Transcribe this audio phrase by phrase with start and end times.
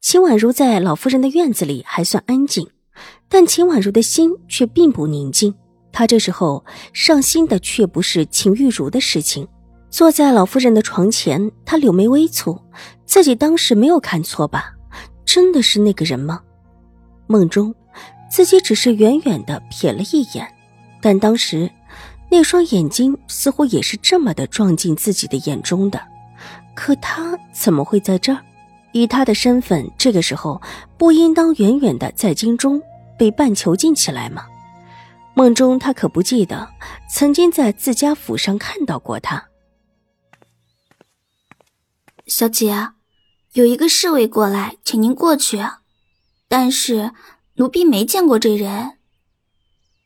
[0.00, 2.68] 秦婉如在老夫人的院子里还算安静，
[3.28, 5.54] 但秦婉如的心却并不宁静。
[5.92, 9.46] 她这时候上心的却不是秦玉茹的事情。
[9.90, 12.60] 坐在老夫人的床前，她柳眉微蹙，
[13.04, 14.72] 自己当时没有看错吧？
[15.24, 16.40] 真的是那个人吗？
[17.26, 17.74] 梦中，
[18.28, 20.46] 自己只是远远的瞥了一眼，
[21.00, 21.70] 但当时
[22.30, 26.00] 那双眼睛似乎也是这么的撞进自己的眼中的。
[26.74, 28.42] 可他怎么会在这儿？
[28.94, 30.62] 以他的身份，这个时候
[30.96, 32.80] 不应当远远的在京中
[33.18, 34.46] 被半囚禁起来吗？
[35.34, 36.70] 梦中他可不记得
[37.10, 39.48] 曾经在自家府上看到过他。
[42.28, 42.90] 小姐，
[43.54, 45.60] 有一个侍卫过来，请您过去。
[46.46, 47.10] 但是
[47.54, 48.98] 奴婢没见过这人。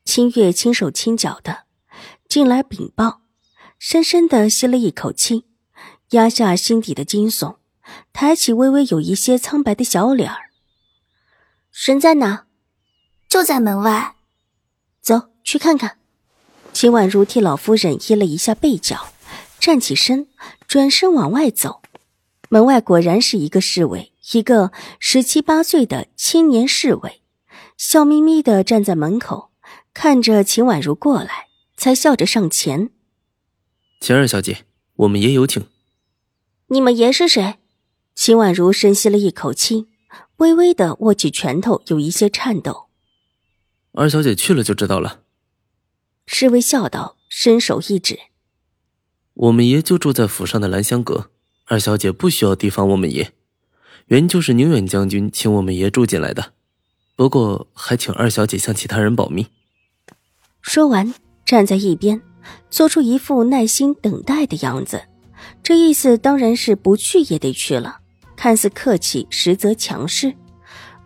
[0.06, 1.64] 清月轻手轻脚的
[2.26, 3.20] 进来禀报，
[3.78, 5.44] 深深的吸了一口气，
[6.12, 7.57] 压下心底的惊悚。
[8.12, 10.50] 抬起微微有一些苍白的小脸儿，
[11.72, 12.46] 人在哪？
[13.28, 14.16] 就在门外。
[15.00, 15.98] 走去看看。
[16.72, 19.12] 秦婉如替老夫人掖了一下被角，
[19.58, 20.28] 站起身，
[20.66, 21.82] 转身往外走。
[22.50, 27.22] 门外果然是一个侍卫，一个十七八岁的青年侍卫，
[27.76, 29.50] 笑眯眯的站在门口，
[29.92, 32.90] 看着秦婉如过来，才笑着上前
[34.00, 34.64] ：“秦二小姐，
[34.96, 35.66] 我们爷有请。”
[36.68, 37.56] 你们爷是谁？
[38.20, 39.86] 秦婉如深吸了一口气，
[40.38, 42.88] 微微的握起拳头，有一些颤抖。
[43.92, 45.20] 二小姐去了就知道了。
[46.26, 48.18] 侍卫笑道，伸手一指
[49.34, 51.30] ：“我们爷就住在府上的兰香阁，
[51.66, 53.32] 二小姐不需要提防我们爷。
[54.06, 56.54] 原就是宁远将军请我们爷住进来的，
[57.14, 59.46] 不过还请二小姐向其他人保密。”
[60.60, 62.20] 说完，站在一边，
[62.68, 65.04] 做出一副耐心等待的样子。
[65.62, 68.00] 这意思当然是不去也得去了。
[68.38, 70.32] 看似客气，实则强势。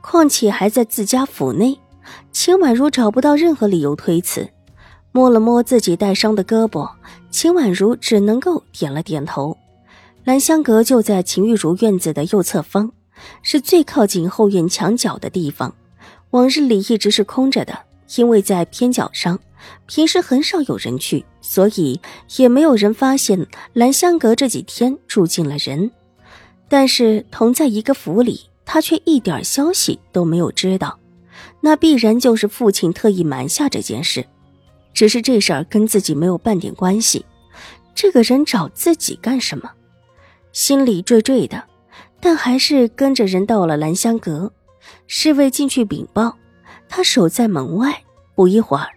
[0.02, 1.80] 况且还在自家府内，
[2.30, 4.46] 秦婉如找不到任何理由推辞。
[5.12, 6.90] 摸了摸自己带伤的胳膊，
[7.30, 9.56] 秦婉如只能够点了点头。
[10.24, 12.92] 兰香阁就在秦玉茹院子的右侧方，
[13.40, 15.74] 是最靠近后院墙角的地方。
[16.32, 17.78] 往日里一直是空着的，
[18.16, 19.38] 因为在偏角上，
[19.86, 21.98] 平时很少有人去，所以
[22.36, 25.90] 也没有人发现兰香阁这几天住进了人。
[26.72, 30.98] 但是同在一个府里，他却一点消息都没有知道，
[31.60, 34.24] 那必然就是父亲特意瞒下这件事。
[34.94, 37.26] 只是这事儿跟自己没有半点关系，
[37.94, 39.70] 这个人找自己干什么？
[40.54, 41.62] 心里惴惴的，
[42.18, 44.50] 但还是跟着人到了兰香阁。
[45.06, 46.38] 侍卫进去禀报，
[46.88, 48.02] 他守在门外。
[48.34, 48.88] 不一会儿，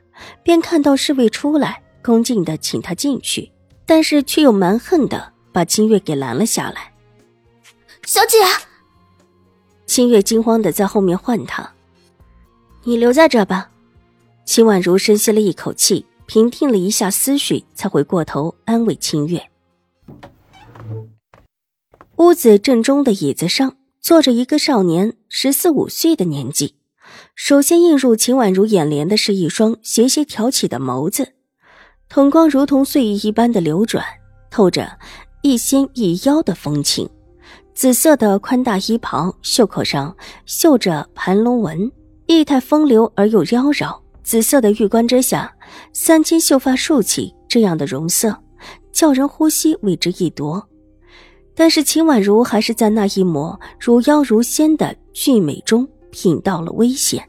[0.44, 3.52] 便看到侍卫出来，恭敬的请他进去，
[3.86, 6.95] 但是却又蛮横的把清月给拦了下来。
[8.06, 8.38] 小姐，
[9.88, 11.74] 清月惊慌的在后面唤他
[12.86, 13.72] ：“你留在这吧。”
[14.46, 19.50] 秦婉如深吸了一口气，平定了一下思绪，才回过头安慰清月。
[22.18, 26.76] 屋子正中的椅子上坐着一个少年，十四五岁的年纪。
[27.34, 31.34] 首先映入秦婉如眼帘的是一双斜斜挑起的眸子，
[32.08, 34.06] 瞳光如同岁月一般的流转，
[34.52, 35.00] 透着
[35.42, 37.10] 一仙一妖的风情。
[37.76, 40.16] 紫色的宽大衣袍，袖口上
[40.46, 41.92] 绣着盘龙纹，
[42.26, 44.00] 意态风流而又妖娆。
[44.24, 45.54] 紫色的玉冠之下，
[45.92, 48.34] 三千秀发竖起，这样的容色，
[48.94, 50.66] 叫人呼吸为之一夺。
[51.54, 57.28] 但是秦婉如还是在那一抹如妖如仙的俊美中品到了危险。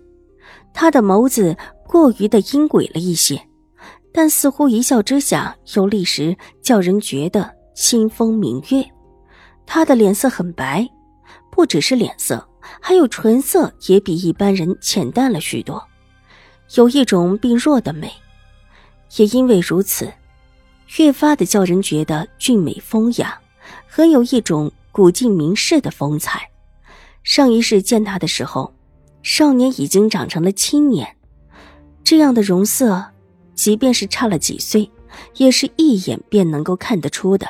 [0.72, 1.56] 她的眸子
[1.88, 3.40] 过于的阴诡了一些，
[4.12, 8.88] 但似乎一笑之下，又立时叫人觉得清风明月。
[9.66, 10.88] 他的脸色很白，
[11.50, 12.48] 不只是脸色，
[12.80, 15.84] 还有唇色也比一般人浅淡了许多，
[16.76, 18.10] 有一种病弱的美。
[19.16, 20.12] 也因为如此，
[20.98, 23.38] 越发的叫人觉得俊美风雅，
[23.86, 26.48] 很有一种古今名士的风采。
[27.22, 28.72] 上一世见他的时候，
[29.22, 31.16] 少年已经长成了青年，
[32.04, 33.04] 这样的容色，
[33.54, 34.90] 即便是差了几岁，
[35.36, 37.48] 也是一眼便能够看得出的。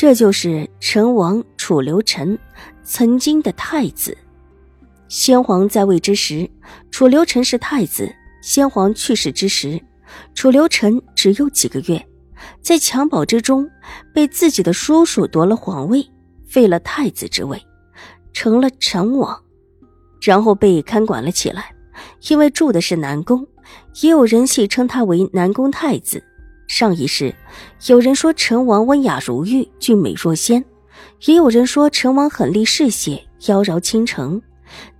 [0.00, 2.38] 这就是陈王楚留臣，
[2.84, 4.16] 曾经的太子。
[5.08, 6.48] 先皇在位之时，
[6.92, 8.04] 楚留臣是太子；
[8.40, 9.82] 先皇去世之时，
[10.36, 12.00] 楚留臣只有几个月，
[12.62, 13.68] 在襁褓之中
[14.14, 16.08] 被自己的叔叔夺了皇位，
[16.46, 17.60] 废了太子之位，
[18.32, 19.36] 成了陈王，
[20.22, 21.74] 然后被看管了起来。
[22.28, 23.44] 因为住的是南宫，
[24.02, 26.22] 也有人戏称他为南宫太子。
[26.68, 27.34] 上一世，
[27.86, 30.62] 有人说成王温雅如玉，俊美若仙；
[31.24, 34.40] 也有人说成王狠厉嗜血，妖娆倾城。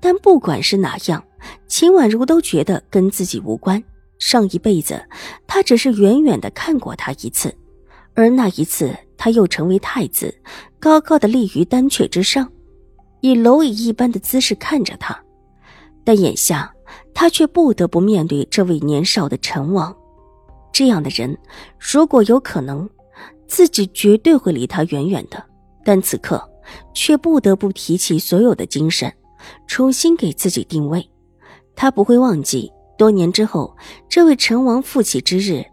[0.01, 1.23] 但不管是哪样，
[1.69, 3.81] 秦婉如都觉得跟自己无关。
[4.19, 5.01] 上一辈子，
[5.47, 7.55] 他只是远远的看过他一次，
[8.15, 10.35] 而那一次，他又成为太子，
[10.81, 12.51] 高高的立于丹阙之上，
[13.21, 15.17] 以蝼蚁一般的姿势看着他。
[16.03, 16.73] 但眼下，
[17.13, 19.95] 他却不得不面对这位年少的陈王。
[20.79, 21.37] 这样的人，
[21.77, 22.89] 如果有可能，
[23.49, 25.45] 自己绝对会离他远远的。
[25.85, 26.41] 但此刻，
[26.95, 29.13] 却不得不提起所有的精神，
[29.67, 31.05] 重新给自己定位。
[31.75, 33.77] 他不会忘记，多年之后，
[34.09, 35.65] 这位陈王复起之日，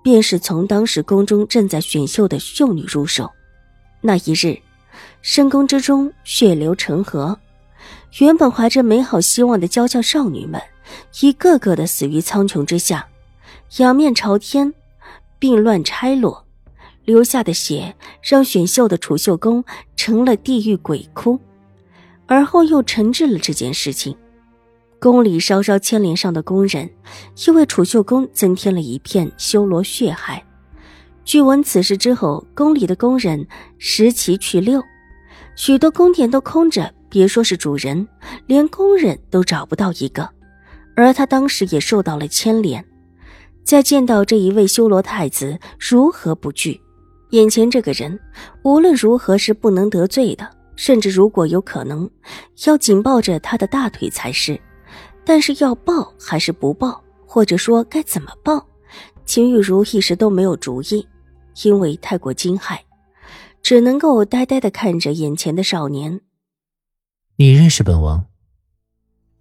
[0.00, 3.28] 便是从当时宫中正在选秀的秀女入手。
[4.00, 4.56] 那一日，
[5.22, 7.36] 深宫之中血流成河。
[8.20, 10.62] 原本怀着美好希望的娇俏少女们，
[11.20, 13.08] 一个个的死于苍穹之下，
[13.78, 14.72] 仰面朝天，
[15.38, 16.46] 并乱拆落，
[17.04, 19.64] 流下的血让选秀的储秀宫
[19.96, 21.38] 成了地狱鬼窟。
[22.26, 24.16] 而后又惩治了这件事情，
[25.00, 26.90] 宫里稍稍牵连上的宫人，
[27.46, 30.42] 又为储秀宫增添了一片修罗血海。
[31.24, 33.46] 据闻此事之后，宫里的宫人
[33.78, 34.82] 十七去六，
[35.56, 36.92] 许多宫殿都空着。
[37.08, 38.06] 别说是主人，
[38.46, 40.28] 连工人都找不到一个，
[40.96, 42.84] 而他当时也受到了牵连。
[43.66, 46.80] 再见到这一位修罗太子，如何不惧？
[47.30, 48.16] 眼前这个人，
[48.62, 52.08] 无论如何是不能得罪的，甚至如果有可能，
[52.64, 54.58] 要紧抱着他的大腿才是。
[55.24, 58.64] 但是要抱还是不抱，或者说该怎么抱？
[59.24, 61.04] 秦玉茹一时都没有主意，
[61.64, 62.78] 因为太过惊骇，
[63.62, 66.20] 只能够呆呆的看着眼前的少年。
[67.34, 68.26] 你认识本王？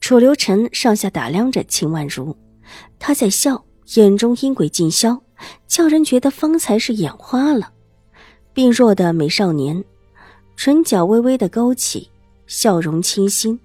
[0.01, 2.35] 楚留臣上下打量着秦婉如，
[2.97, 5.21] 他在笑，眼中阴鬼尽消，
[5.67, 7.71] 叫人觉得方才是眼花了。
[8.51, 9.83] 病弱的美少年，
[10.55, 12.09] 唇角微微的勾起，
[12.47, 13.59] 笑容清新，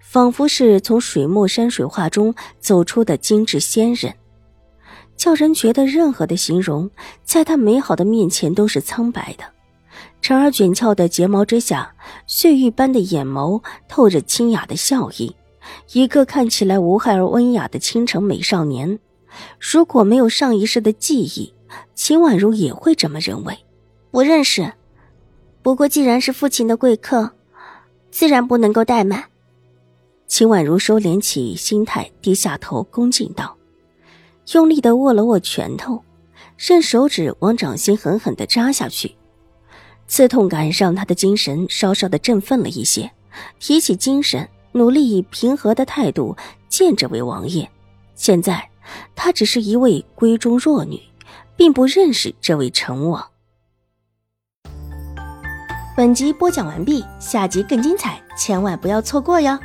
[0.00, 4.14] 仿佛是从水墨山水画中走出的精致仙人，
[5.14, 6.90] 叫人觉得任何的形容，
[7.22, 9.44] 在他美好的面前都是苍白的。
[10.22, 11.94] 长而卷翘的睫毛之下，
[12.26, 15.34] 碎玉般的眼眸透着清雅的笑意，
[15.92, 18.98] 一个看起来无害而温雅的倾城美少年。
[19.58, 21.52] 如果没有上一世的记忆，
[21.94, 23.56] 秦婉如也会这么认为。
[24.10, 24.72] 不认识，
[25.62, 27.30] 不过既然是父亲的贵客，
[28.10, 29.24] 自然不能够怠慢。
[30.26, 33.56] 秦婉如收敛起心态，低下头，恭敬道，
[34.52, 36.02] 用力的握了握拳头，
[36.56, 39.14] 任手指往掌心狠狠的扎下去。
[40.06, 43.10] 刺痛感让他的精神稍稍的振奋了一些，
[43.60, 46.36] 提起精神，努力以平和的态度
[46.68, 47.70] 见这位王爷。
[48.20, 48.68] 现在，
[49.16, 51.00] 她只是一位闺中弱女，
[51.56, 53.26] 并不认识这位陈王。
[55.96, 59.58] 本集播讲完毕，下集更精彩，千万不要错过哟。